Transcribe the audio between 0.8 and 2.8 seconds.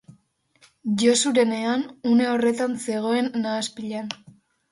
Josurenean une horretan